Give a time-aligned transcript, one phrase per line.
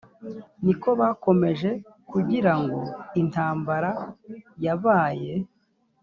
[0.65, 1.69] ni ko bakomeje
[2.11, 2.79] kugira ngo
[3.21, 3.91] intambara
[4.65, 5.33] yabaye